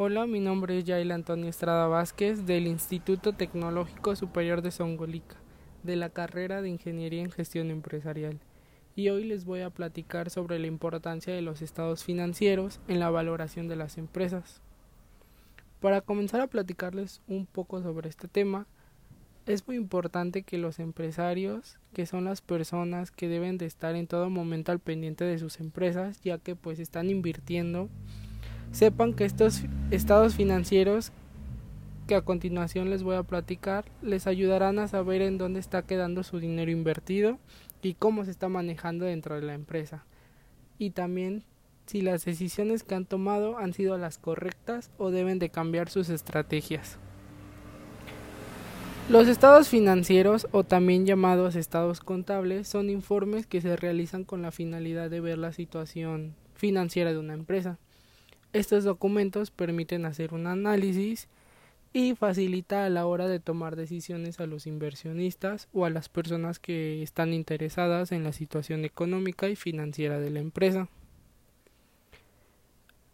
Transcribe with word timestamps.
Hola, 0.00 0.28
mi 0.28 0.38
nombre 0.38 0.78
es 0.78 0.84
Yael 0.84 1.10
Antonio 1.10 1.48
Estrada 1.48 1.88
Vázquez 1.88 2.46
del 2.46 2.68
Instituto 2.68 3.32
Tecnológico 3.32 4.14
Superior 4.14 4.62
de 4.62 4.70
Songolica, 4.70 5.34
de 5.82 5.96
la 5.96 6.08
carrera 6.08 6.62
de 6.62 6.68
Ingeniería 6.68 7.20
en 7.20 7.32
Gestión 7.32 7.68
Empresarial. 7.72 8.38
Y 8.94 9.08
hoy 9.08 9.24
les 9.24 9.44
voy 9.44 9.62
a 9.62 9.70
platicar 9.70 10.30
sobre 10.30 10.60
la 10.60 10.68
importancia 10.68 11.34
de 11.34 11.42
los 11.42 11.62
estados 11.62 12.04
financieros 12.04 12.78
en 12.86 13.00
la 13.00 13.10
valoración 13.10 13.66
de 13.66 13.74
las 13.74 13.98
empresas. 13.98 14.62
Para 15.80 16.00
comenzar 16.00 16.42
a 16.42 16.46
platicarles 16.46 17.20
un 17.26 17.46
poco 17.46 17.82
sobre 17.82 18.08
este 18.08 18.28
tema, 18.28 18.68
es 19.46 19.66
muy 19.66 19.74
importante 19.74 20.44
que 20.44 20.58
los 20.58 20.78
empresarios, 20.78 21.80
que 21.92 22.06
son 22.06 22.24
las 22.24 22.40
personas 22.40 23.10
que 23.10 23.26
deben 23.26 23.58
de 23.58 23.66
estar 23.66 23.96
en 23.96 24.06
todo 24.06 24.30
momento 24.30 24.70
al 24.70 24.78
pendiente 24.78 25.24
de 25.24 25.40
sus 25.40 25.58
empresas, 25.58 26.20
ya 26.20 26.38
que 26.38 26.54
pues 26.54 26.78
están 26.78 27.10
invirtiendo 27.10 27.88
Sepan 28.72 29.14
que 29.14 29.24
estos 29.24 29.62
estados 29.90 30.34
financieros 30.34 31.12
que 32.06 32.14
a 32.14 32.22
continuación 32.22 32.90
les 32.90 33.02
voy 33.02 33.16
a 33.16 33.22
platicar 33.22 33.84
les 34.02 34.26
ayudarán 34.26 34.78
a 34.78 34.88
saber 34.88 35.20
en 35.20 35.36
dónde 35.36 35.60
está 35.60 35.82
quedando 35.82 36.22
su 36.22 36.38
dinero 36.40 36.70
invertido 36.70 37.38
y 37.82 37.94
cómo 37.94 38.24
se 38.24 38.30
está 38.30 38.48
manejando 38.48 39.04
dentro 39.04 39.34
de 39.34 39.42
la 39.42 39.54
empresa. 39.54 40.04
Y 40.78 40.90
también 40.90 41.44
si 41.86 42.02
las 42.02 42.24
decisiones 42.24 42.82
que 42.82 42.94
han 42.94 43.06
tomado 43.06 43.58
han 43.58 43.72
sido 43.72 43.96
las 43.98 44.18
correctas 44.18 44.90
o 44.98 45.10
deben 45.10 45.38
de 45.38 45.48
cambiar 45.48 45.88
sus 45.88 46.08
estrategias. 46.10 46.98
Los 49.08 49.26
estados 49.26 49.70
financieros 49.70 50.46
o 50.50 50.64
también 50.64 51.06
llamados 51.06 51.56
estados 51.56 52.00
contables 52.00 52.68
son 52.68 52.90
informes 52.90 53.46
que 53.46 53.62
se 53.62 53.74
realizan 53.74 54.24
con 54.24 54.42
la 54.42 54.50
finalidad 54.50 55.08
de 55.08 55.20
ver 55.20 55.38
la 55.38 55.52
situación 55.52 56.34
financiera 56.54 57.12
de 57.12 57.18
una 57.18 57.32
empresa. 57.32 57.78
Estos 58.52 58.84
documentos 58.84 59.50
permiten 59.50 60.06
hacer 60.06 60.32
un 60.32 60.46
análisis 60.46 61.28
y 61.92 62.14
facilita 62.14 62.84
a 62.84 62.90
la 62.90 63.06
hora 63.06 63.28
de 63.28 63.40
tomar 63.40 63.76
decisiones 63.76 64.40
a 64.40 64.46
los 64.46 64.66
inversionistas 64.66 65.68
o 65.72 65.84
a 65.84 65.90
las 65.90 66.08
personas 66.08 66.58
que 66.58 67.02
están 67.02 67.32
interesadas 67.32 68.12
en 68.12 68.24
la 68.24 68.32
situación 68.32 68.84
económica 68.84 69.48
y 69.48 69.56
financiera 69.56 70.18
de 70.18 70.30
la 70.30 70.40
empresa. 70.40 70.88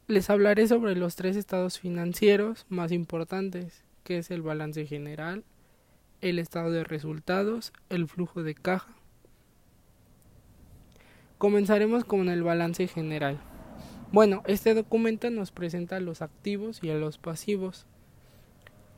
Les 0.06 0.28
hablaré 0.28 0.68
sobre 0.68 0.96
los 0.96 1.16
tres 1.16 1.36
estados 1.36 1.78
financieros 1.78 2.66
más 2.68 2.92
importantes, 2.92 3.84
que 4.02 4.18
es 4.18 4.30
el 4.30 4.42
balance 4.42 4.86
general, 4.86 5.44
el 6.20 6.38
estado 6.38 6.70
de 6.70 6.84
resultados, 6.84 7.72
el 7.88 8.06
flujo 8.06 8.42
de 8.42 8.54
caja. 8.54 8.92
Comenzaremos 11.38 12.04
con 12.04 12.28
el 12.28 12.42
balance 12.42 12.86
general. 12.86 13.40
Bueno, 14.14 14.44
este 14.46 14.74
documento 14.74 15.28
nos 15.30 15.50
presenta 15.50 15.98
los 15.98 16.22
activos 16.22 16.78
y 16.84 16.90
a 16.90 16.94
los 16.94 17.18
pasivos. 17.18 17.84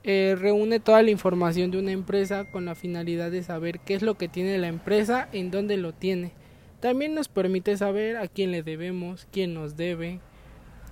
Eh, 0.05 0.37
reúne 0.39 0.79
toda 0.79 1.03
la 1.03 1.11
información 1.11 1.71
de 1.71 1.79
una 1.79 1.93
empresa 1.93 2.45
con 2.51 2.67
la 2.67 2.75
finalidad 2.75 3.31
de 3.31 3.43
saber 3.43 3.81
qué 3.81 3.95
es 3.95 4.03
lo 4.03 4.19
que 4.19 4.29
tiene 4.29 4.59
la 4.59 4.69
empresa, 4.69 5.31
en 5.33 5.51
dónde 5.51 5.79
lo 5.79 5.95
tiene. 5.95 6.33
También 6.81 7.15
nos 7.15 7.29
permite 7.29 7.79
saber 7.79 8.19
a 8.19 8.29
quién 8.29 8.51
le 8.51 8.63
debemos, 8.63 9.27
quién 9.33 9.55
nos 9.55 9.75
debe, 9.79 10.21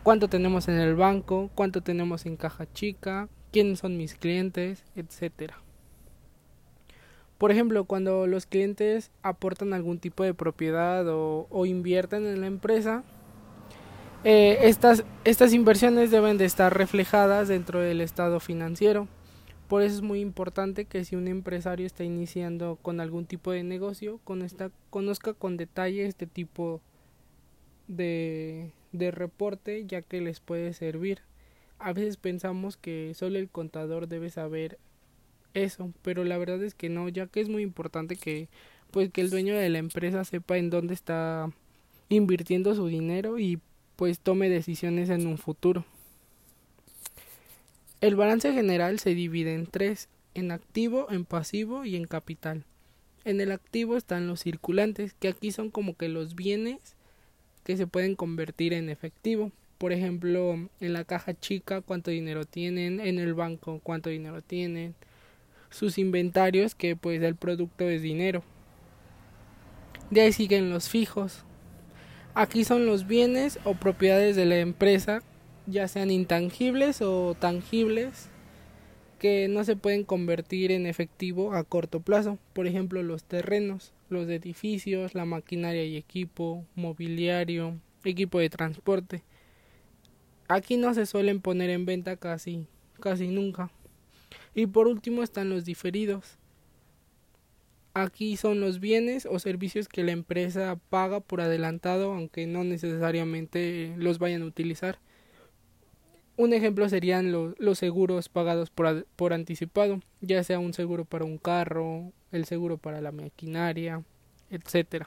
cuánto 0.03 0.28
tenemos 0.28 0.69
en 0.69 0.77
el 0.77 0.94
banco, 0.94 1.50
cuánto 1.55 1.83
tenemos 1.83 2.25
en 2.25 2.38
caja 2.38 2.64
chica, 2.72 3.28
quiénes 3.53 3.81
son 3.81 3.98
mis 3.98 4.14
clientes, 4.14 4.84
etcétera. 4.97 5.61
Por 7.36 7.50
ejemplo, 7.53 7.84
cuando 7.84 8.27
los 8.27 8.47
clientes 8.47 9.11
aportan 9.22 9.75
algún 9.75 9.98
tipo 9.98 10.25
de 10.25 10.33
propiedad 10.33 11.05
o 11.06 11.66
invierten 11.66 12.27
en 12.27 12.41
la 12.41 12.47
empresa, 12.47 13.05
eh, 14.25 14.58
estas, 14.62 15.05
estas 15.25 15.53
inversiones 15.53 16.11
deben 16.11 16.39
de 16.39 16.47
estar 16.47 16.77
reflejadas 16.77 17.48
dentro 17.48 17.80
del 17.80 18.00
estado 18.00 18.41
financiero. 18.41 19.06
Por 19.69 19.83
eso 19.83 19.97
es 19.97 20.03
muy 20.03 20.20
importante 20.20 20.84
que 20.84 21.05
si 21.05 21.16
un 21.16 21.28
empresario 21.28 21.86
está 21.86 22.05
iniciando 22.05 22.78
con 22.81 23.00
algún 23.00 23.27
tipo 23.27 23.53
de 23.53 23.62
negocio, 23.62 24.21
con 24.25 24.43
esta, 24.43 24.71
conozca 24.91 25.34
con 25.34 25.56
detalle 25.56 26.06
este 26.06 26.26
tipo 26.26 26.81
de, 27.88 28.72
de 28.93 29.10
reporte, 29.10 29.84
ya 29.87 30.03
que 30.03 30.21
les 30.21 30.41
puede 30.41 30.72
servir. 30.72 31.20
A 31.78 31.93
veces 31.93 32.16
pensamos 32.16 32.76
que 32.76 33.12
solo 33.15 33.38
el 33.38 33.49
contador 33.49 34.09
debe 34.09 34.31
saber 34.31 34.78
eso, 35.54 35.93
pero 36.03 36.25
la 36.25 36.38
verdad 36.38 36.62
es 36.62 36.75
que 36.75 36.88
no, 36.88 37.09
ya 37.09 37.26
que 37.26 37.41
es 37.41 37.49
muy 37.49 37.62
importante 37.62 38.16
que 38.16 38.49
pues 38.91 39.10
que 39.10 39.20
el 39.22 39.31
dueño 39.31 39.56
de 39.56 39.69
la 39.70 39.78
empresa 39.78 40.25
sepa 40.25 40.56
en 40.56 40.70
dónde 40.70 40.94
está 40.94 41.50
invirtiendo 42.09 42.75
su 42.75 42.87
dinero 42.87 43.38
y 43.38 43.60
pues 43.97 44.21
tome 44.21 44.49
decisiones 44.49 45.10
en 45.10 45.27
un 45.27 45.38
futuro. 45.38 45.84
El 48.00 48.16
balance 48.16 48.53
general 48.53 48.99
se 48.99 49.15
divide 49.15 49.55
en 49.55 49.66
tres, 49.66 50.09
en 50.34 50.50
activo, 50.50 51.06
en 51.10 51.25
pasivo 51.25 51.84
y 51.84 51.97
en 51.97 52.06
capital. 52.06 52.65
En 53.25 53.41
el 53.41 53.53
activo 53.53 53.97
están 53.97 54.27
los 54.27 54.41
circulantes, 54.41 55.15
que 55.15 55.28
aquí 55.28 55.50
son 55.53 55.71
como 55.71 55.97
que 55.97 56.09
los 56.09 56.34
bienes 56.34 56.97
que 57.65 57.77
se 57.77 57.87
pueden 57.87 58.15
convertir 58.15 58.75
en 58.75 58.91
efectivo. 58.91 59.53
Por 59.78 59.93
ejemplo, 59.93 60.53
en 60.81 60.93
la 60.93 61.05
caja 61.05 61.32
chica 61.32 61.81
cuánto 61.81 62.11
dinero 62.11 62.44
tienen, 62.44 63.00
en 63.00 63.19
el 63.19 63.32
banco 63.32 63.81
cuánto 63.82 64.11
dinero 64.11 64.43
tienen, 64.43 64.94
sus 65.71 65.99
inventarios 65.99 66.75
que 66.75 66.97
pues 66.97 67.22
el 67.22 67.37
producto 67.37 67.88
es 67.88 68.03
dinero. 68.03 68.43
De 70.11 70.21
ahí 70.21 70.32
siguen 70.32 70.71
los 70.71 70.88
fijos, 70.88 71.44
Aquí 72.37 72.65
son 72.65 72.84
los 72.84 73.06
bienes 73.06 73.61
o 73.62 73.75
propiedades 73.75 74.34
de 74.34 74.45
la 74.45 74.59
empresa, 74.59 75.22
ya 75.67 75.87
sean 75.87 76.11
intangibles 76.11 77.00
o 77.00 77.37
tangibles, 77.39 78.28
que 79.21 79.47
no 79.47 79.62
se 79.62 79.77
pueden 79.77 80.03
convertir 80.03 80.73
en 80.73 80.87
efectivo 80.87 81.55
a 81.55 81.62
corto 81.62 82.00
plazo. 82.00 82.41
Por 82.53 82.67
ejemplo, 82.67 83.05
los 83.05 83.23
terrenos, 83.23 83.93
los 84.09 84.28
edificios, 84.28 85.15
la 85.15 85.25
maquinaria 85.25 85.84
y 85.84 85.97
equipo, 85.97 86.67
mobiliario, 86.75 87.78
equipo 88.03 88.41
de 88.41 88.50
transporte. 88.50 89.23
Aquí 90.49 90.77
no 90.77 90.93
se 90.93 91.06
suelen 91.06 91.41
poner 91.41 91.71
en 91.71 91.87
venta 91.87 92.17
casi, 92.17 92.67
casi 92.99 93.28
nunca. 93.28 93.71
Y 94.56 94.67
por 94.67 94.89
último 94.89 95.23
están 95.23 95.50
los 95.50 95.65
diferidos 95.65 96.37
Aquí 97.97 98.37
son 98.37 98.60
los 98.60 98.81
bienes 98.81 99.25
o 99.25 99.38
servicios 99.38 99.87
que 99.87 100.03
la 100.03 100.10
empresa 100.10 100.81
paga 100.91 101.21
por 101.21 101.41
adelantado, 101.41 102.12
aunque 102.12 102.44
no 102.49 102.65
necesariamente 102.65 103.94
los 103.97 104.19
vayan 104.19 104.43
a 104.43 104.47
utilizar. 104.47 104.99
Un 106.37 106.53
ejemplo 106.53 106.88
serían 106.88 107.31
los 107.31 107.78
seguros 107.78 108.28
pagados 108.28 108.71
por, 108.71 109.06
por 109.15 109.32
anticipado, 109.32 110.00
ya 110.21 110.43
sea 110.43 110.59
un 110.59 110.75
seguro 110.75 111.05
para 111.05 111.25
un 111.25 111.38
carro, 111.38 112.12
el 112.32 112.47
seguro 112.47 112.78
para 112.78 113.00
la 113.00 113.12
maquinaria, 113.12 114.03
etc. 114.50 115.06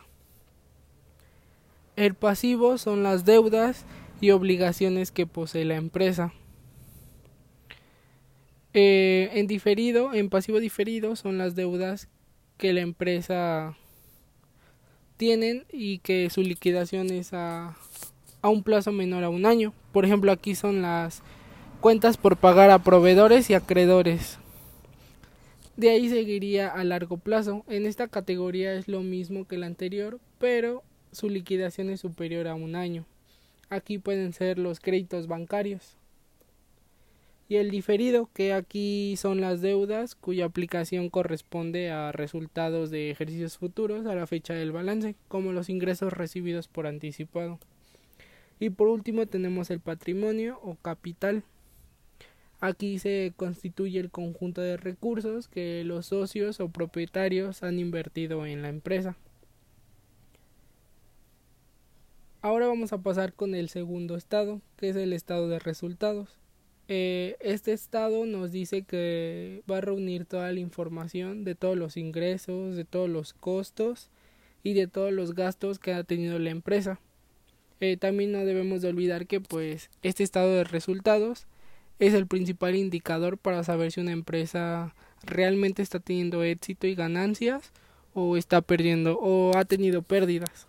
El 1.97 2.13
pasivo 2.13 2.77
son 2.77 3.03
las 3.03 3.25
deudas 3.25 3.85
y 4.21 4.31
obligaciones 4.31 5.11
que 5.11 5.27
posee 5.27 5.65
la 5.65 5.75
empresa. 5.75 6.33
Eh, 8.73 9.29
en 9.33 9.47
diferido, 9.47 10.13
en 10.13 10.29
pasivo 10.29 10.61
diferido 10.61 11.17
son 11.17 11.37
las 11.37 11.55
deudas 11.55 12.07
que 12.57 12.73
la 12.73 12.81
empresa 12.81 13.75
tienen 15.17 15.65
y 15.71 15.99
que 15.99 16.29
su 16.29 16.41
liquidación 16.41 17.09
es 17.11 17.33
a, 17.33 17.75
a 18.41 18.49
un 18.49 18.63
plazo 18.63 18.91
menor 18.91 19.23
a 19.23 19.29
un 19.29 19.45
año. 19.45 19.73
Por 19.91 20.05
ejemplo, 20.05 20.31
aquí 20.31 20.55
son 20.55 20.81
las 20.81 21.21
cuentas 21.81 22.17
por 22.17 22.37
pagar 22.37 22.69
a 22.69 22.83
proveedores 22.83 23.49
y 23.49 23.53
acreedores. 23.53 24.37
De 25.75 25.89
ahí 25.89 26.09
seguiría 26.09 26.69
a 26.69 26.83
largo 26.83 27.17
plazo. 27.17 27.63
En 27.67 27.85
esta 27.85 28.07
categoría 28.07 28.73
es 28.73 28.87
lo 28.87 29.01
mismo 29.01 29.45
que 29.45 29.57
la 29.57 29.67
anterior, 29.67 30.19
pero 30.39 30.83
su 31.11 31.29
liquidación 31.29 31.89
es 31.89 32.01
superior 32.01 32.47
a 32.47 32.55
un 32.55 32.75
año. 32.75 33.05
Aquí 33.69 33.97
pueden 33.97 34.33
ser 34.33 34.57
los 34.57 34.79
créditos 34.79 35.27
bancarios 35.27 35.97
y 37.49 37.55
el 37.55 37.71
diferido, 37.71 38.29
que 38.33 38.53
aquí 38.53 39.15
son 39.17 39.39
las 39.39 39.61
deudas 39.61 40.15
cuya 40.15 40.45
aplicación 40.45 41.09
corresponde 41.09 41.91
a 41.91 42.11
resultados 42.11 42.89
de 42.91 43.09
ejercicios 43.09 43.57
futuros 43.57 44.05
a 44.05 44.15
la 44.15 44.27
fecha 44.27 44.53
del 44.53 44.73
balance, 44.73 45.15
como 45.29 45.53
los 45.53 45.69
ingresos 45.69 46.11
recibidos 46.11 46.67
por 46.67 46.87
anticipado. 46.87 47.57
Y 48.59 48.69
por 48.69 48.89
último 48.89 49.27
tenemos 49.27 49.69
el 49.69 49.79
patrimonio 49.79 50.59
o 50.61 50.75
capital. 50.75 51.43
Aquí 52.59 52.99
se 52.99 53.33
constituye 53.37 53.99
el 53.99 54.09
conjunto 54.09 54.61
de 54.61 54.75
recursos 54.75 55.47
que 55.47 55.83
los 55.85 56.07
socios 56.07 56.59
o 56.59 56.69
propietarios 56.69 57.63
han 57.63 57.79
invertido 57.79 58.45
en 58.45 58.61
la 58.61 58.69
empresa. 58.69 59.15
Ahora 62.41 62.67
vamos 62.67 62.93
a 62.93 62.97
pasar 62.97 63.33
con 63.33 63.55
el 63.55 63.69
segundo 63.69 64.17
estado, 64.17 64.61
que 64.75 64.89
es 64.89 64.95
el 64.95 65.13
estado 65.13 65.47
de 65.47 65.59
resultados. 65.59 66.37
Eh, 66.89 67.35
este 67.41 67.73
estado 67.73 68.25
nos 68.25 68.51
dice 68.51 68.83
que 68.83 69.61
va 69.69 69.79
a 69.79 69.81
reunir 69.81 70.25
toda 70.25 70.51
la 70.51 70.59
información 70.59 71.43
de 71.43 71.53
todos 71.53 71.77
los 71.77 71.97
ingresos, 71.97 72.75
de 72.75 72.85
todos 72.85 73.09
los 73.09 73.33
costos 73.33 74.09
y 74.63 74.73
de 74.73 74.87
todos 74.87 75.11
los 75.11 75.35
gastos 75.35 75.79
que 75.79 75.93
ha 75.93 76.03
tenido 76.03 76.39
la 76.39 76.49
empresa. 76.49 76.99
Eh, 77.81 77.97
también 77.97 78.31
no 78.31 78.39
debemos 78.45 78.81
de 78.81 78.87
olvidar 78.87 79.27
que 79.27 79.41
pues 79.41 79.89
este 80.01 80.23
estado 80.23 80.53
de 80.53 80.63
resultados 80.63 81.45
es 81.99 82.13
el 82.13 82.25
principal 82.25 82.75
indicador 82.75 83.37
para 83.37 83.63
saber 83.63 83.91
si 83.91 83.99
una 83.99 84.11
empresa 84.11 84.95
realmente 85.23 85.81
está 85.81 85.99
teniendo 85.99 86.43
éxito 86.43 86.87
y 86.87 86.95
ganancias 86.95 87.71
o 88.13 88.37
está 88.37 88.61
perdiendo 88.61 89.19
o 89.19 89.55
ha 89.57 89.65
tenido 89.65 90.01
pérdidas. 90.01 90.67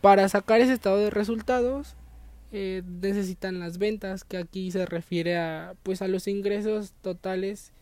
Para 0.00 0.28
sacar 0.28 0.60
ese 0.60 0.72
estado 0.72 0.98
de 0.98 1.10
resultados 1.10 1.94
eh, 2.52 2.82
necesitan 2.86 3.60
las 3.60 3.78
ventas, 3.78 4.24
que 4.24 4.38
aquí 4.38 4.70
se 4.70 4.86
refiere 4.86 5.36
a 5.36 5.74
pues 5.82 6.02
a 6.02 6.08
los 6.08 6.28
ingresos 6.28 6.94
totales 7.02 7.72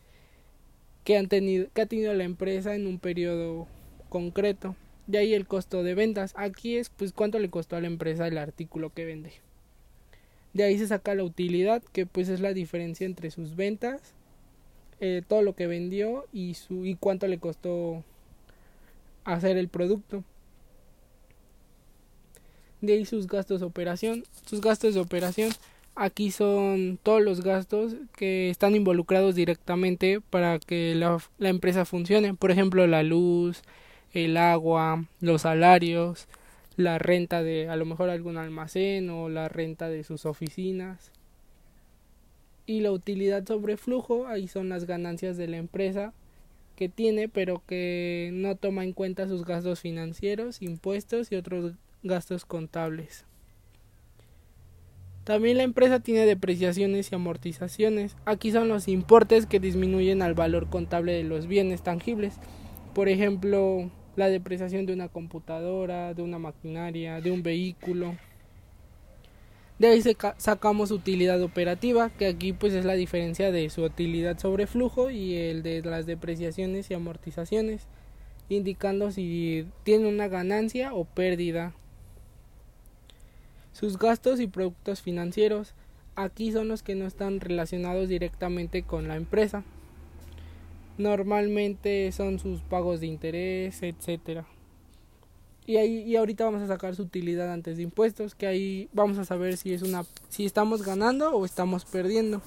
que 1.03 1.17
han 1.17 1.27
tenido 1.27 1.67
que 1.73 1.81
ha 1.81 1.85
tenido 1.85 2.13
la 2.13 2.25
empresa 2.25 2.75
en 2.75 2.87
un 2.87 2.99
periodo 2.99 3.67
concreto. 4.09 4.75
De 5.07 5.19
ahí 5.19 5.33
el 5.33 5.47
costo 5.47 5.83
de 5.83 5.95
ventas. 5.95 6.33
Aquí 6.35 6.75
es 6.75 6.89
pues 6.89 7.13
cuánto 7.13 7.39
le 7.39 7.49
costó 7.49 7.77
a 7.77 7.81
la 7.81 7.87
empresa 7.87 8.27
el 8.27 8.37
artículo 8.37 8.91
que 8.93 9.05
vende. 9.05 9.31
De 10.53 10.63
ahí 10.63 10.77
se 10.77 10.87
saca 10.87 11.15
la 11.15 11.23
utilidad, 11.23 11.81
que 11.93 12.05
pues 12.05 12.29
es 12.29 12.41
la 12.41 12.51
diferencia 12.51 13.05
entre 13.05 13.31
sus 13.31 13.55
ventas, 13.55 14.01
eh, 14.99 15.21
todo 15.27 15.43
lo 15.43 15.55
que 15.55 15.67
vendió 15.67 16.25
y 16.33 16.55
su 16.55 16.85
y 16.85 16.95
cuánto 16.95 17.27
le 17.27 17.37
costó 17.37 18.03
hacer 19.23 19.57
el 19.57 19.69
producto. 19.69 20.23
De 22.81 22.93
ahí 22.93 23.05
sus 23.05 23.27
gastos 23.27 23.59
de 23.59 23.65
operación. 23.65 24.23
Sus 24.45 24.61
gastos 24.61 24.93
de 24.93 24.99
operación 24.99 25.51
aquí 25.97 26.31
son 26.31 26.99
todos 27.01 27.21
los 27.21 27.41
gastos 27.41 27.95
que 28.15 28.49
están 28.49 28.75
involucrados 28.75 29.35
directamente 29.35 30.21
para 30.21 30.59
que 30.59 30.95
la, 30.95 31.17
la 31.39 31.49
empresa 31.49 31.85
funcione. 31.85 32.33
Por 32.33 32.51
ejemplo, 32.51 32.85
la 32.87 33.03
luz, 33.03 33.63
el 34.13 34.37
agua, 34.37 35.05
los 35.19 35.41
salarios, 35.41 36.27
la 36.75 36.99
renta 36.99 37.41
de 37.41 37.69
a 37.69 37.75
lo 37.75 37.85
mejor 37.85 38.09
algún 38.09 38.37
almacén 38.37 39.09
o 39.09 39.29
la 39.29 39.49
renta 39.49 39.89
de 39.89 40.03
sus 40.03 40.25
oficinas. 40.25 41.11
Y 42.67 42.81
la 42.81 42.91
utilidad 42.91 43.45
sobre 43.45 43.77
flujo, 43.77 44.27
ahí 44.27 44.47
son 44.47 44.69
las 44.69 44.85
ganancias 44.85 45.37
de 45.37 45.47
la 45.47 45.57
empresa 45.57 46.13
que 46.75 46.89
tiene, 46.89 47.27
pero 47.27 47.63
que 47.65 48.29
no 48.33 48.55
toma 48.55 48.83
en 48.83 48.93
cuenta 48.93 49.27
sus 49.27 49.45
gastos 49.45 49.79
financieros, 49.79 50.61
impuestos 50.61 51.31
y 51.31 51.35
otros 51.35 51.73
gastos 52.03 52.45
contables. 52.45 53.25
También 55.27 55.57
la 55.57 55.63
empresa 55.63 55.99
tiene 55.99 56.25
depreciaciones 56.25 57.11
y 57.11 57.15
amortizaciones. 57.15 58.15
Aquí 58.23 58.53
son 58.53 58.69
los 58.69 58.87
importes 58.87 59.45
que 59.45 59.59
disminuyen 59.59 60.21
al 60.21 60.35
valor 60.35 60.69
contable 60.69 61.11
de 61.11 61.25
los 61.25 61.47
bienes 61.47 61.81
tangibles. 61.81 62.35
Por 62.93 63.09
ejemplo, 63.09 63.91
la 64.15 64.29
depreciación 64.29 64.85
de 64.85 64.93
una 64.93 65.09
computadora, 65.09 66.13
de 66.13 66.21
una 66.21 66.39
maquinaria, 66.39 67.19
de 67.19 67.31
un 67.31 67.43
vehículo. 67.43 68.15
De 69.79 69.87
ahí 69.87 70.01
sacamos 70.37 70.91
utilidad 70.91 71.41
operativa, 71.43 72.09
que 72.09 72.27
aquí 72.27 72.53
pues 72.53 72.71
es 72.71 72.85
la 72.85 72.93
diferencia 72.93 73.51
de 73.51 73.69
su 73.69 73.83
utilidad 73.83 74.39
sobre 74.39 74.65
flujo 74.65 75.09
y 75.09 75.35
el 75.35 75.61
de 75.61 75.81
las 75.81 76.05
depreciaciones 76.05 76.89
y 76.89 76.93
amortizaciones, 76.93 77.85
indicando 78.47 79.11
si 79.11 79.67
tiene 79.83 80.07
una 80.07 80.29
ganancia 80.29 80.93
o 80.93 81.03
pérdida 81.03 81.73
sus 83.77 83.99
gastos 83.99 84.39
y 84.39 84.47
productos 84.47 85.01
financieros 85.01 85.75
aquí 86.17 86.51
son 86.51 86.67
los 86.67 86.83
que 86.83 86.95
no 86.95 87.05
están 87.05 87.39
relacionados 87.39 88.09
directamente 88.09 88.83
con 88.83 89.07
la 89.07 89.15
empresa. 89.15 89.63
Normalmente 90.97 92.11
son 92.11 92.39
sus 92.39 92.61
pagos 92.61 92.99
de 92.99 93.07
interés, 93.07 93.83
etcétera. 93.83 94.45
Y 95.67 95.77
ahí 95.77 96.01
y 96.01 96.15
ahorita 96.15 96.45
vamos 96.45 96.63
a 96.63 96.67
sacar 96.67 96.95
su 96.95 97.03
utilidad 97.03 97.53
antes 97.53 97.77
de 97.77 97.83
impuestos, 97.83 98.33
que 98.33 98.47
ahí 98.47 98.89
vamos 98.93 99.19
a 99.19 99.25
saber 99.25 99.57
si 99.57 99.73
es 99.73 99.83
una 99.83 100.05
si 100.27 100.45
estamos 100.45 100.81
ganando 100.81 101.31
o 101.31 101.45
estamos 101.45 101.85
perdiendo. 101.85 102.41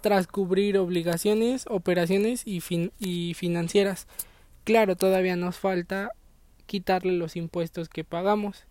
Tras 0.00 0.26
cubrir 0.26 0.76
obligaciones, 0.76 1.66
operaciones 1.68 2.42
y, 2.46 2.62
y 2.98 3.34
financieras. 3.34 4.08
Claro, 4.64 4.96
todavía 4.96 5.36
nos 5.36 5.56
falta 5.56 6.08
quitarle 6.66 7.12
los 7.12 7.36
impuestos 7.36 7.88
que 7.88 8.02
pagamos 8.02 8.64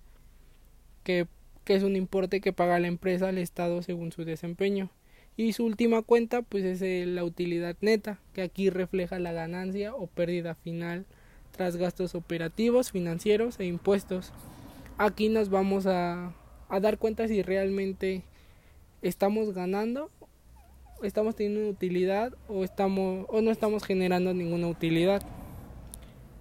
que, 1.09 1.27
es 1.73 1.83
un 1.83 1.95
importe 1.95 2.41
que 2.41 2.53
paga 2.53 2.79
la 2.79 2.87
empresa 2.87 3.29
al 3.29 3.37
Estado 3.37 3.81
según 3.81 4.11
su 4.11 4.25
desempeño. 4.25 4.91
Y 5.37 5.53
su 5.53 5.65
última 5.65 6.01
cuenta 6.01 6.41
pues 6.41 6.63
es 6.63 7.07
la 7.07 7.23
utilidad 7.23 7.75
neta, 7.81 8.19
que 8.33 8.41
aquí 8.41 8.69
refleja 8.69 9.17
la 9.19 9.31
ganancia 9.31 9.95
o 9.95 10.07
pérdida 10.07 10.53
final 10.55 11.05
tras 11.51 11.77
gastos 11.77 12.13
operativos, 12.13 12.91
financieros 12.91 13.59
e 13.59 13.65
impuestos. 13.65 14.33
Aquí 14.97 15.29
nos 15.29 15.49
vamos 15.49 15.87
a, 15.87 16.33
a 16.67 16.79
dar 16.79 16.97
cuenta 16.97 17.27
si 17.27 17.41
realmente 17.41 18.23
estamos 19.01 19.53
ganando, 19.53 20.11
estamos 21.03 21.35
teniendo 21.35 21.61
una 21.61 21.69
utilidad 21.69 22.33
o 22.47 22.63
estamos 22.63 23.25
o 23.29 23.41
no 23.41 23.51
estamos 23.51 23.83
generando 23.83 24.33
ninguna 24.33 24.67
utilidad. 24.67 25.23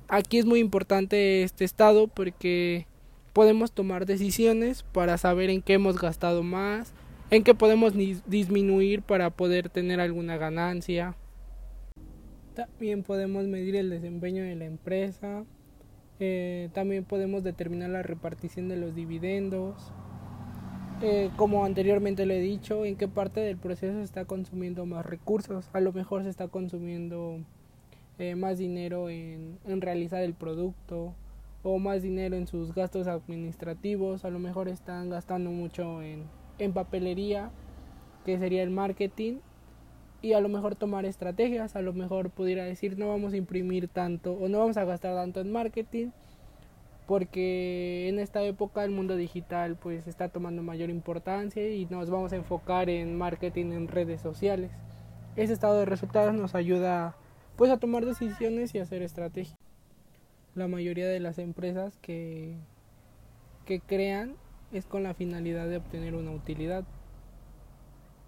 Aquí 0.08 0.38
es 0.38 0.46
muy 0.46 0.58
importante 0.58 1.42
este 1.42 1.64
estado 1.64 2.08
porque 2.08 2.87
podemos 3.38 3.70
tomar 3.70 4.04
decisiones 4.04 4.82
para 4.82 5.16
saber 5.16 5.48
en 5.48 5.62
qué 5.62 5.74
hemos 5.74 6.00
gastado 6.00 6.42
más, 6.42 6.92
en 7.30 7.44
qué 7.44 7.54
podemos 7.54 7.92
disminuir 7.94 9.00
para 9.00 9.30
poder 9.30 9.68
tener 9.68 10.00
alguna 10.00 10.36
ganancia. 10.36 11.14
También 12.54 13.04
podemos 13.04 13.46
medir 13.46 13.76
el 13.76 13.90
desempeño 13.90 14.42
de 14.42 14.56
la 14.56 14.64
empresa. 14.64 15.44
Eh, 16.18 16.68
también 16.72 17.04
podemos 17.04 17.44
determinar 17.44 17.90
la 17.90 18.02
repartición 18.02 18.68
de 18.68 18.76
los 18.76 18.96
dividendos. 18.96 19.92
Eh, 21.00 21.30
como 21.36 21.64
anteriormente 21.64 22.26
le 22.26 22.38
he 22.38 22.42
dicho, 22.42 22.84
en 22.84 22.96
qué 22.96 23.06
parte 23.06 23.38
del 23.38 23.56
proceso 23.56 23.98
se 23.98 24.02
está 24.02 24.24
consumiendo 24.24 24.84
más 24.84 25.06
recursos. 25.06 25.70
A 25.74 25.78
lo 25.78 25.92
mejor 25.92 26.24
se 26.24 26.30
está 26.30 26.48
consumiendo 26.48 27.38
eh, 28.18 28.34
más 28.34 28.58
dinero 28.58 29.10
en, 29.10 29.60
en 29.64 29.80
realizar 29.80 30.24
el 30.24 30.34
producto 30.34 31.14
o 31.68 31.78
más 31.78 32.02
dinero 32.02 32.36
en 32.36 32.46
sus 32.46 32.74
gastos 32.74 33.06
administrativos, 33.06 34.24
a 34.24 34.30
lo 34.30 34.38
mejor 34.38 34.68
están 34.68 35.10
gastando 35.10 35.50
mucho 35.50 36.02
en, 36.02 36.24
en 36.58 36.72
papelería, 36.72 37.50
que 38.24 38.38
sería 38.38 38.62
el 38.62 38.70
marketing, 38.70 39.38
y 40.20 40.32
a 40.32 40.40
lo 40.40 40.48
mejor 40.48 40.74
tomar 40.74 41.04
estrategias, 41.04 41.76
a 41.76 41.82
lo 41.82 41.92
mejor 41.92 42.30
pudiera 42.30 42.64
decir 42.64 42.98
no 42.98 43.08
vamos 43.08 43.32
a 43.32 43.36
imprimir 43.36 43.88
tanto 43.88 44.32
o 44.32 44.48
no 44.48 44.58
vamos 44.58 44.76
a 44.76 44.84
gastar 44.84 45.14
tanto 45.14 45.40
en 45.40 45.52
marketing, 45.52 46.08
porque 47.06 48.08
en 48.08 48.18
esta 48.18 48.42
época 48.42 48.84
el 48.84 48.90
mundo 48.90 49.16
digital 49.16 49.76
pues 49.76 50.06
está 50.06 50.28
tomando 50.28 50.62
mayor 50.62 50.90
importancia 50.90 51.68
y 51.68 51.86
nos 51.86 52.10
vamos 52.10 52.32
a 52.32 52.36
enfocar 52.36 52.90
en 52.90 53.16
marketing 53.16 53.72
en 53.72 53.88
redes 53.88 54.20
sociales. 54.20 54.70
Ese 55.36 55.52
estado 55.52 55.78
de 55.78 55.84
resultados 55.84 56.34
nos 56.34 56.54
ayuda 56.54 57.16
pues 57.56 57.70
a 57.70 57.78
tomar 57.78 58.04
decisiones 58.04 58.74
y 58.74 58.78
hacer 58.78 59.02
estrategias 59.02 59.57
la 60.54 60.68
mayoría 60.68 61.08
de 61.08 61.20
las 61.20 61.38
empresas 61.38 61.96
que, 61.98 62.56
que 63.64 63.80
crean 63.80 64.34
es 64.72 64.86
con 64.86 65.02
la 65.02 65.14
finalidad 65.14 65.68
de 65.68 65.78
obtener 65.78 66.14
una 66.14 66.30
utilidad. 66.30 66.84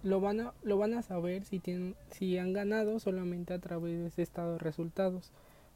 Lo 0.02 0.20
van 0.20 0.40
a, 0.40 0.54
lo 0.62 0.78
van 0.78 0.94
a 0.94 1.02
saber 1.02 1.44
si, 1.44 1.58
tienen, 1.58 1.94
si 2.10 2.38
han 2.38 2.52
ganado 2.52 2.98
solamente 2.98 3.52
a 3.52 3.58
través 3.58 3.98
de 3.98 4.06
ese 4.06 4.22
estado 4.22 4.52
de 4.52 4.58
resultados, 4.58 5.30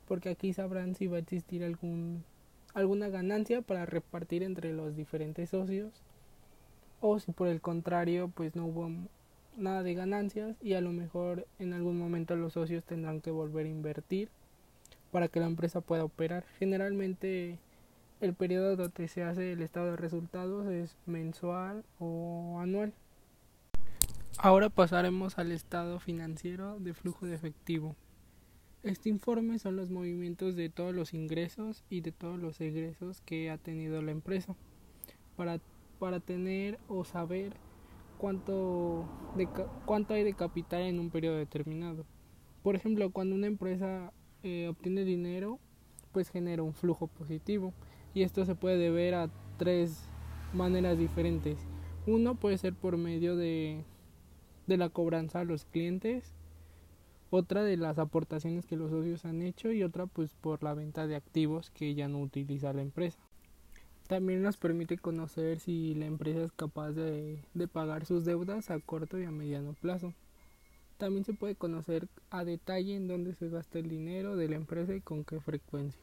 porque 0.06 0.30
aquí 0.30 0.52
sabrán 0.52 0.94
si 0.94 1.06
va 1.06 1.16
a 1.16 1.20
existir 1.20 1.64
algún, 1.64 2.24
alguna 2.72 3.08
ganancia 3.08 3.62
para 3.62 3.86
repartir 3.86 4.42
entre 4.42 4.72
los 4.72 4.96
diferentes 4.96 5.50
socios 5.50 6.02
o 7.00 7.18
si 7.18 7.32
por 7.32 7.48
el 7.48 7.60
contrario 7.60 8.32
pues 8.34 8.56
no 8.56 8.66
hubo 8.66 8.90
nada 9.56 9.82
de 9.82 9.94
ganancias 9.94 10.56
y 10.62 10.72
a 10.72 10.80
lo 10.80 10.90
mejor 10.90 11.46
en 11.58 11.74
algún 11.74 11.98
momento 11.98 12.34
los 12.34 12.54
socios 12.54 12.84
tendrán 12.84 13.20
que 13.20 13.30
volver 13.30 13.66
a 13.66 13.68
invertir 13.68 14.30
para 15.14 15.28
que 15.28 15.38
la 15.38 15.46
empresa 15.46 15.80
pueda 15.80 16.02
operar. 16.02 16.44
Generalmente 16.58 17.60
el 18.20 18.34
periodo 18.34 18.74
donde 18.74 19.06
se 19.06 19.22
hace 19.22 19.52
el 19.52 19.62
estado 19.62 19.92
de 19.92 19.96
resultados 19.96 20.66
es 20.66 20.96
mensual 21.06 21.84
o 22.00 22.58
anual. 22.58 22.92
Ahora 24.38 24.70
pasaremos 24.70 25.38
al 25.38 25.52
estado 25.52 26.00
financiero 26.00 26.80
de 26.80 26.94
flujo 26.94 27.26
de 27.26 27.36
efectivo. 27.36 27.94
Este 28.82 29.08
informe 29.08 29.60
son 29.60 29.76
los 29.76 29.88
movimientos 29.88 30.56
de 30.56 30.68
todos 30.68 30.92
los 30.92 31.14
ingresos 31.14 31.84
y 31.88 32.00
de 32.00 32.10
todos 32.10 32.40
los 32.40 32.60
egresos 32.60 33.20
que 33.20 33.52
ha 33.52 33.56
tenido 33.56 34.02
la 34.02 34.10
empresa 34.10 34.56
para, 35.36 35.60
para 36.00 36.18
tener 36.18 36.80
o 36.88 37.04
saber 37.04 37.54
cuánto, 38.18 39.08
de, 39.36 39.48
cuánto 39.86 40.14
hay 40.14 40.24
de 40.24 40.34
capital 40.34 40.82
en 40.82 40.98
un 40.98 41.10
periodo 41.10 41.36
determinado. 41.36 42.04
Por 42.64 42.74
ejemplo, 42.74 43.12
cuando 43.12 43.36
una 43.36 43.46
empresa 43.46 44.12
eh, 44.44 44.68
obtiene 44.68 45.04
dinero, 45.04 45.58
pues 46.12 46.28
genera 46.28 46.62
un 46.62 46.74
flujo 46.74 47.08
positivo. 47.08 47.72
Y 48.14 48.22
esto 48.22 48.44
se 48.44 48.54
puede 48.54 48.90
ver 48.90 49.14
a 49.14 49.30
tres 49.56 50.08
maneras 50.52 50.98
diferentes. 50.98 51.58
Uno 52.06 52.36
puede 52.36 52.58
ser 52.58 52.74
por 52.74 52.96
medio 52.96 53.34
de, 53.34 53.82
de 54.66 54.76
la 54.76 54.88
cobranza 54.90 55.40
a 55.40 55.44
los 55.44 55.64
clientes, 55.64 56.34
otra 57.30 57.64
de 57.64 57.76
las 57.76 57.98
aportaciones 57.98 58.66
que 58.66 58.76
los 58.76 58.90
socios 58.90 59.24
han 59.24 59.42
hecho 59.42 59.72
y 59.72 59.82
otra 59.82 60.06
pues 60.06 60.34
por 60.34 60.62
la 60.62 60.74
venta 60.74 61.06
de 61.06 61.16
activos 61.16 61.70
que 61.70 61.94
ya 61.94 62.06
no 62.06 62.20
utiliza 62.20 62.72
la 62.72 62.82
empresa. 62.82 63.18
También 64.06 64.42
nos 64.42 64.58
permite 64.58 64.98
conocer 64.98 65.58
si 65.58 65.94
la 65.94 66.06
empresa 66.06 66.44
es 66.44 66.52
capaz 66.52 66.92
de, 66.92 67.42
de 67.54 67.68
pagar 67.68 68.04
sus 68.04 68.24
deudas 68.24 68.70
a 68.70 68.78
corto 68.78 69.18
y 69.18 69.24
a 69.24 69.30
mediano 69.30 69.72
plazo. 69.72 70.12
También 71.04 71.26
se 71.26 71.34
puede 71.34 71.54
conocer 71.54 72.08
a 72.30 72.46
detalle 72.46 72.96
en 72.96 73.08
dónde 73.08 73.34
se 73.34 73.50
gasta 73.50 73.78
el 73.78 73.90
dinero 73.90 74.36
de 74.36 74.48
la 74.48 74.56
empresa 74.56 74.94
y 74.94 75.02
con 75.02 75.22
qué 75.22 75.38
frecuencia. 75.38 76.00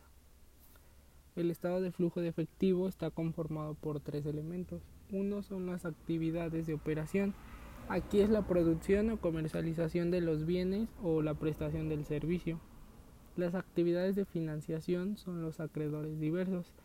El 1.36 1.50
estado 1.50 1.82
de 1.82 1.92
flujo 1.92 2.22
de 2.22 2.28
efectivo 2.28 2.88
está 2.88 3.10
conformado 3.10 3.74
por 3.74 4.00
tres 4.00 4.28
elementos. 4.28 4.84
Uno 5.12 5.42
son 5.42 5.66
las 5.66 5.86
actividades 5.86 6.68
de 6.68 6.76
operación. 6.76 7.34
Aquí 7.90 8.20
es 8.20 8.30
la 8.30 8.46
producción 8.46 9.10
o 9.10 9.20
comercialización 9.20 10.12
de 10.12 10.22
los 10.22 10.46
bienes 10.46 10.88
o 11.02 11.24
la 11.24 11.34
prestación 11.34 11.90
del 11.90 12.06
servicio. 12.06 12.60
Las 13.36 13.56
actividades 13.56 14.16
de 14.16 14.26
financiación 14.26 15.18
son 15.18 15.42
los 15.42 15.60
acreedores 15.60 16.20
diversos. 16.20 16.76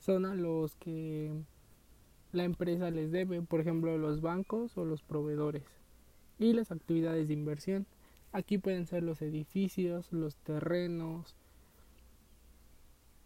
Son 0.00 0.26
a 0.26 0.34
los 0.34 0.74
que 0.74 1.30
la 2.32 2.42
empresa 2.42 2.90
les 2.90 3.12
debe, 3.12 3.40
por 3.40 3.60
ejemplo, 3.60 3.96
los 3.98 4.20
bancos 4.20 4.76
o 4.76 4.84
los 4.84 5.04
proveedores 5.04 5.62
y 6.38 6.52
las 6.52 6.70
actividades 6.70 7.28
de 7.28 7.34
inversión. 7.34 7.86
Aquí 8.32 8.58
pueden 8.58 8.86
ser 8.86 9.02
los 9.02 9.22
edificios, 9.22 10.12
los 10.12 10.36
terrenos, 10.36 11.34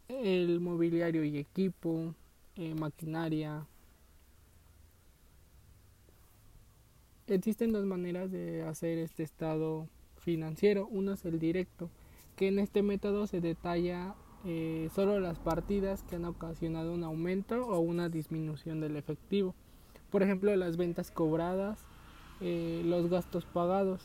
el 0.08 0.60
mobiliario 0.60 1.24
y 1.24 1.38
equipo, 1.38 2.14
eh, 2.56 2.74
maquinaria. 2.74 3.66
Existen 7.26 7.72
dos 7.72 7.84
maneras 7.84 8.30
de 8.30 8.62
hacer 8.64 8.98
este 8.98 9.22
estado 9.22 9.88
financiero. 10.18 10.86
Uno 10.90 11.12
es 11.12 11.24
el 11.24 11.38
directo, 11.38 11.90
que 12.36 12.48
en 12.48 12.58
este 12.58 12.82
método 12.82 13.26
se 13.26 13.40
detalla 13.40 14.14
eh, 14.44 14.88
solo 14.94 15.20
las 15.20 15.38
partidas 15.38 16.02
que 16.02 16.16
han 16.16 16.24
ocasionado 16.24 16.94
un 16.94 17.04
aumento 17.04 17.66
o 17.66 17.78
una 17.78 18.08
disminución 18.08 18.80
del 18.80 18.96
efectivo. 18.96 19.54
Por 20.10 20.22
ejemplo, 20.22 20.54
las 20.56 20.76
ventas 20.76 21.10
cobradas, 21.10 21.86
eh, 22.40 22.82
los 22.84 23.10
gastos 23.10 23.44
pagados. 23.44 24.00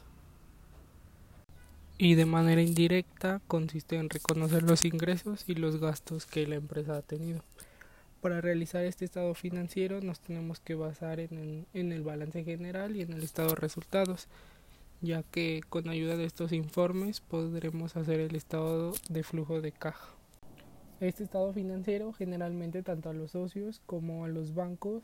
Y 1.98 2.16
de 2.16 2.26
manera 2.26 2.62
indirecta 2.62 3.42
consiste 3.48 3.96
en 3.96 4.10
reconocer 4.10 4.64
los 4.64 4.84
ingresos 4.84 5.46
y 5.48 5.56
los 5.56 5.80
gastos 5.80 6.26
que 6.26 6.46
la 6.46 6.56
empresa 6.56 6.98
ha 6.98 7.02
tenido. 7.02 7.42
Para 8.22 8.42
realizar 8.42 8.84
este 8.84 9.06
estado 9.06 9.34
financiero 9.34 10.02
nos 10.02 10.20
tenemos 10.20 10.60
que 10.60 10.76
basar 10.76 11.20
en 11.20 11.66
en 11.74 11.92
el 11.92 12.02
balance 12.02 12.44
general 12.44 12.96
y 12.96 13.02
en 13.04 13.14
el 13.14 13.24
estado 13.24 13.50
de 13.50 13.56
resultados, 13.56 14.28
ya 15.02 15.24
que 15.24 15.62
con 15.70 15.88
ayuda 15.88 16.18
de 16.18 16.26
estos 16.26 16.52
informes 16.52 17.22
podremos 17.22 17.96
hacer 17.96 18.20
el 18.20 18.36
estado 18.36 18.94
de 19.10 19.24
flujo 19.24 19.62
de 19.62 19.72
caja. 19.72 20.10
Este 21.00 21.24
estado 21.24 21.54
financiero 21.54 22.14
generalmente 22.14 22.82
tanto 22.82 23.10
a 23.10 23.14
los 23.14 23.32
socios 23.32 23.82
como 23.86 24.26
a 24.26 24.28
los 24.28 24.56
bancos 24.56 25.04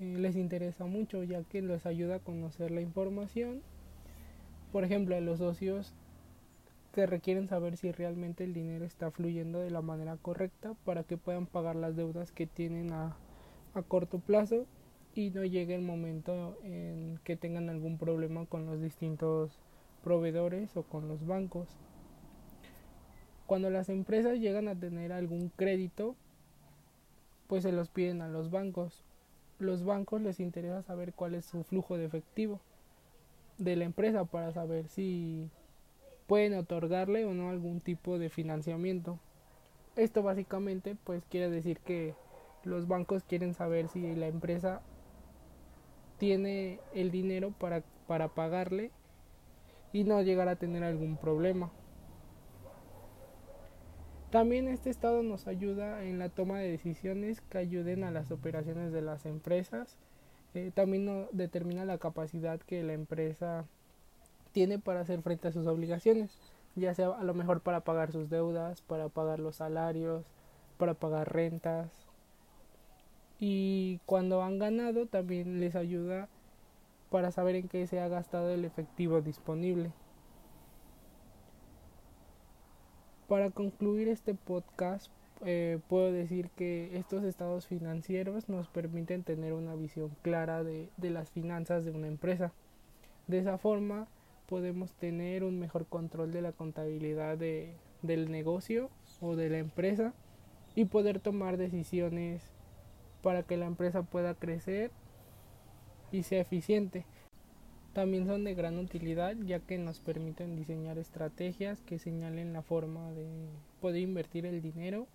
eh, 0.00 0.16
les 0.18 0.36
interesa 0.36 0.86
mucho 0.86 1.22
ya 1.24 1.42
que 1.44 1.62
les 1.62 1.86
ayuda 1.86 2.16
a 2.16 2.20
conocer 2.20 2.70
la 2.70 2.80
información. 2.80 3.62
Por 4.72 4.84
ejemplo, 4.84 5.16
a 5.16 5.20
los 5.20 5.38
socios 5.38 5.94
que 6.92 7.06
requieren 7.06 7.48
saber 7.48 7.76
si 7.76 7.92
realmente 7.92 8.44
el 8.44 8.54
dinero 8.54 8.84
está 8.84 9.10
fluyendo 9.10 9.60
de 9.60 9.70
la 9.70 9.82
manera 9.82 10.16
correcta 10.16 10.74
para 10.84 11.04
que 11.04 11.16
puedan 11.16 11.46
pagar 11.46 11.76
las 11.76 11.96
deudas 11.96 12.32
que 12.32 12.46
tienen 12.46 12.92
a, 12.92 13.16
a 13.74 13.82
corto 13.82 14.18
plazo 14.18 14.66
y 15.14 15.30
no 15.30 15.44
llegue 15.44 15.74
el 15.74 15.82
momento 15.82 16.56
en 16.62 17.18
que 17.24 17.36
tengan 17.36 17.68
algún 17.70 17.98
problema 17.98 18.46
con 18.46 18.66
los 18.66 18.80
distintos 18.80 19.58
proveedores 20.02 20.76
o 20.76 20.82
con 20.82 21.08
los 21.08 21.26
bancos. 21.26 21.68
Cuando 23.46 23.70
las 23.70 23.88
empresas 23.88 24.38
llegan 24.38 24.68
a 24.68 24.78
tener 24.78 25.12
algún 25.12 25.48
crédito, 25.48 26.14
pues 27.46 27.62
se 27.62 27.72
los 27.72 27.88
piden 27.88 28.20
a 28.20 28.28
los 28.28 28.50
bancos 28.50 29.02
los 29.58 29.84
bancos 29.84 30.20
les 30.20 30.40
interesa 30.40 30.82
saber 30.82 31.12
cuál 31.14 31.34
es 31.34 31.46
su 31.46 31.64
flujo 31.64 31.96
de 31.96 32.04
efectivo 32.04 32.60
de 33.58 33.76
la 33.76 33.84
empresa 33.84 34.24
para 34.24 34.52
saber 34.52 34.88
si 34.88 35.50
pueden 36.26 36.54
otorgarle 36.54 37.24
o 37.24 37.34
no 37.34 37.50
algún 37.50 37.80
tipo 37.80 38.18
de 38.18 38.30
financiamiento. 38.30 39.18
Esto 39.96 40.22
básicamente 40.22 40.96
pues 41.04 41.24
quiere 41.26 41.50
decir 41.50 41.80
que 41.80 42.14
los 42.64 42.86
bancos 42.86 43.24
quieren 43.24 43.54
saber 43.54 43.88
si 43.88 44.14
la 44.14 44.28
empresa 44.28 44.80
tiene 46.18 46.80
el 46.94 47.10
dinero 47.10 47.52
para, 47.58 47.82
para 48.06 48.28
pagarle 48.28 48.90
y 49.92 50.04
no 50.04 50.20
llegar 50.22 50.48
a 50.48 50.56
tener 50.56 50.84
algún 50.84 51.16
problema. 51.16 51.70
También 54.30 54.68
este 54.68 54.90
estado 54.90 55.22
nos 55.22 55.46
ayuda 55.46 56.04
en 56.04 56.18
la 56.18 56.28
toma 56.28 56.58
de 56.58 56.70
decisiones 56.70 57.40
que 57.40 57.56
ayuden 57.56 58.04
a 58.04 58.10
las 58.10 58.30
operaciones 58.30 58.92
de 58.92 59.00
las 59.00 59.24
empresas. 59.24 59.96
Eh, 60.52 60.70
también 60.74 61.26
determina 61.32 61.86
la 61.86 61.96
capacidad 61.96 62.60
que 62.60 62.82
la 62.82 62.92
empresa 62.92 63.64
tiene 64.52 64.78
para 64.78 65.00
hacer 65.00 65.22
frente 65.22 65.48
a 65.48 65.52
sus 65.52 65.66
obligaciones, 65.66 66.36
ya 66.74 66.94
sea 66.94 67.08
a 67.08 67.24
lo 67.24 67.32
mejor 67.32 67.62
para 67.62 67.80
pagar 67.80 68.12
sus 68.12 68.28
deudas, 68.28 68.82
para 68.82 69.08
pagar 69.08 69.40
los 69.40 69.56
salarios, 69.56 70.26
para 70.76 70.92
pagar 70.92 71.32
rentas. 71.32 71.90
Y 73.38 74.00
cuando 74.04 74.42
han 74.42 74.58
ganado 74.58 75.06
también 75.06 75.58
les 75.58 75.74
ayuda 75.74 76.28
para 77.10 77.30
saber 77.30 77.54
en 77.54 77.68
qué 77.68 77.86
se 77.86 78.00
ha 78.00 78.08
gastado 78.08 78.50
el 78.50 78.66
efectivo 78.66 79.22
disponible. 79.22 79.90
Para 83.28 83.50
concluir 83.50 84.08
este 84.08 84.32
podcast, 84.32 85.12
eh, 85.44 85.80
puedo 85.88 86.10
decir 86.10 86.48
que 86.56 86.96
estos 86.96 87.24
estados 87.24 87.66
financieros 87.66 88.48
nos 88.48 88.68
permiten 88.68 89.22
tener 89.22 89.52
una 89.52 89.74
visión 89.74 90.10
clara 90.22 90.64
de, 90.64 90.88
las 90.98 91.30
finanzas 91.30 91.84
de 91.84 91.90
una 91.90 92.06
empresa. 92.06 92.52
De 93.26 93.38
esa 93.38 93.58
forma 93.58 94.08
podemos 94.48 94.94
tener 94.94 95.44
un 95.44 95.58
mejor 95.58 95.84
control 95.84 96.32
de 96.32 96.40
la 96.40 96.52
contabilidad 96.52 97.36
del 97.36 98.30
negocio 98.30 98.88
o 99.20 99.36
de 99.36 99.50
la 99.50 99.58
empresa 99.58 100.14
y 100.74 100.86
poder 100.86 101.20
tomar 101.20 101.58
decisiones 101.58 102.42
para 103.22 103.42
que 103.42 103.58
la 103.58 103.66
empresa 103.66 104.04
pueda 104.04 104.32
crecer 104.32 104.90
y 106.12 106.22
sea 106.22 106.40
eficiente. 106.40 107.04
También 107.98 108.28
son 108.28 108.44
de 108.44 108.54
gran 108.54 108.78
utilidad 108.78 109.34
ya 109.44 109.58
que 109.58 109.76
nos 109.76 109.98
permiten 109.98 110.54
diseñar 110.54 110.98
estrategias 110.98 111.80
que 111.80 111.98
señalen 111.98 112.52
la 112.52 112.62
forma 112.62 113.10
de 113.10 113.26
poder 113.80 114.02
invertir 114.02 114.46
el 114.46 114.62
dinero, 114.62 115.08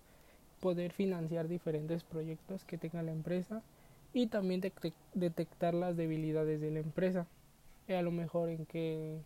poder 0.60 0.92
financiar 0.92 1.48
diferentes 1.48 2.04
proyectos 2.04 2.62
que 2.64 2.76
tenga 2.76 3.02
la 3.02 3.12
empresa 3.12 3.62
y 4.12 4.26
también 4.26 4.60
detectar 5.14 5.72
las 5.72 5.96
debilidades 5.96 6.60
de 6.60 6.72
la 6.72 6.80
empresa. 6.80 7.26
A 7.88 8.02
lo 8.02 8.10
mejor 8.10 8.50
en 8.50 8.66
qué 8.66 9.16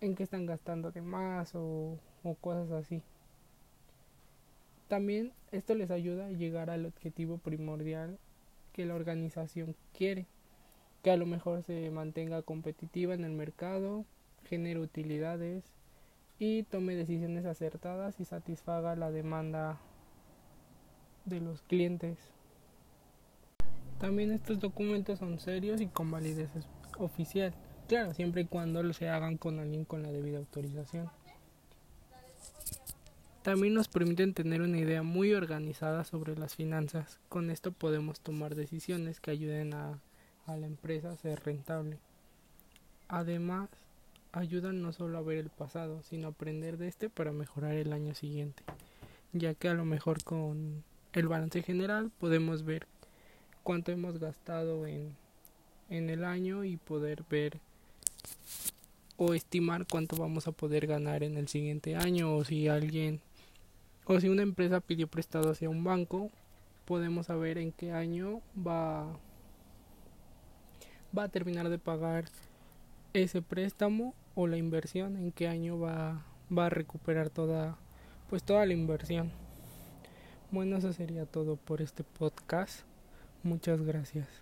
en 0.00 0.14
qué 0.14 0.22
están 0.22 0.46
gastando 0.46 0.92
de 0.92 1.02
más 1.02 1.54
o 1.54 1.98
cosas 2.40 2.70
así. 2.70 3.02
También 4.88 5.34
esto 5.50 5.74
les 5.74 5.90
ayuda 5.90 6.28
a 6.28 6.30
llegar 6.30 6.70
al 6.70 6.86
objetivo 6.86 7.36
primordial 7.36 8.18
que 8.72 8.86
la 8.86 8.94
organización 8.94 9.76
quiere 9.92 10.24
que 11.02 11.10
a 11.10 11.16
lo 11.16 11.26
mejor 11.26 11.62
se 11.64 11.90
mantenga 11.90 12.42
competitiva 12.42 13.14
en 13.14 13.24
el 13.24 13.32
mercado, 13.32 14.04
genere 14.48 14.80
utilidades 14.80 15.64
y 16.38 16.62
tome 16.64 16.94
decisiones 16.94 17.44
acertadas 17.44 18.18
y 18.20 18.24
satisfaga 18.24 18.96
la 18.96 19.10
demanda 19.10 19.78
de 21.24 21.40
los 21.40 21.62
clientes. 21.62 22.18
También 23.98 24.32
estos 24.32 24.58
documentos 24.58 25.18
son 25.18 25.38
serios 25.38 25.80
y 25.80 25.86
con 25.86 26.10
validez 26.10 26.50
oficial, 26.98 27.54
claro, 27.88 28.14
siempre 28.14 28.42
y 28.42 28.46
cuando 28.46 28.92
se 28.92 29.08
hagan 29.08 29.36
con 29.38 29.58
alguien 29.58 29.84
con 29.84 30.02
la 30.02 30.10
debida 30.10 30.38
autorización. 30.38 31.08
También 33.42 33.74
nos 33.74 33.88
permiten 33.88 34.34
tener 34.34 34.62
una 34.62 34.78
idea 34.78 35.02
muy 35.02 35.34
organizada 35.34 36.04
sobre 36.04 36.36
las 36.36 36.54
finanzas. 36.54 37.18
Con 37.28 37.50
esto 37.50 37.72
podemos 37.72 38.20
tomar 38.20 38.54
decisiones 38.54 39.20
que 39.20 39.32
ayuden 39.32 39.74
a 39.74 39.98
a 40.46 40.56
la 40.56 40.66
empresa 40.66 41.16
ser 41.16 41.42
rentable. 41.44 41.98
Además, 43.08 43.68
ayudan 44.32 44.82
no 44.82 44.92
solo 44.92 45.18
a 45.18 45.22
ver 45.22 45.38
el 45.38 45.50
pasado, 45.50 46.02
sino 46.02 46.28
aprender 46.28 46.78
de 46.78 46.88
este 46.88 47.10
para 47.10 47.32
mejorar 47.32 47.74
el 47.74 47.92
año 47.92 48.14
siguiente, 48.14 48.62
ya 49.32 49.54
que 49.54 49.68
a 49.68 49.74
lo 49.74 49.84
mejor 49.84 50.24
con 50.24 50.82
el 51.12 51.28
balance 51.28 51.62
general 51.62 52.10
podemos 52.18 52.64
ver 52.64 52.86
cuánto 53.62 53.92
hemos 53.92 54.18
gastado 54.18 54.86
en, 54.86 55.14
en 55.90 56.10
el 56.10 56.24
año 56.24 56.64
y 56.64 56.78
poder 56.78 57.24
ver 57.28 57.60
o 59.18 59.34
estimar 59.34 59.86
cuánto 59.86 60.16
vamos 60.16 60.48
a 60.48 60.52
poder 60.52 60.86
ganar 60.86 61.22
en 61.22 61.36
el 61.36 61.48
siguiente 61.48 61.96
año 61.96 62.34
o 62.34 62.44
si 62.44 62.68
alguien 62.68 63.20
o 64.04 64.18
si 64.18 64.28
una 64.28 64.42
empresa 64.42 64.80
pidió 64.80 65.06
prestado 65.06 65.50
hacia 65.50 65.68
un 65.68 65.84
banco 65.84 66.30
podemos 66.86 67.26
saber 67.26 67.58
en 67.58 67.72
qué 67.72 67.92
año 67.92 68.40
va 68.56 69.06
va 71.16 71.24
a 71.24 71.28
terminar 71.28 71.68
de 71.68 71.78
pagar 71.78 72.24
ese 73.12 73.42
préstamo 73.42 74.14
o 74.34 74.46
la 74.46 74.56
inversión, 74.56 75.16
en 75.16 75.32
qué 75.32 75.48
año 75.48 75.78
va, 75.78 76.24
va 76.56 76.66
a 76.66 76.70
recuperar 76.70 77.30
toda, 77.30 77.76
pues 78.30 78.42
toda 78.42 78.64
la 78.66 78.72
inversión. 78.72 79.30
Bueno, 80.50 80.76
eso 80.76 80.92
sería 80.92 81.26
todo 81.26 81.56
por 81.56 81.80
este 81.80 82.04
podcast. 82.04 82.80
Muchas 83.42 83.82
gracias. 83.82 84.41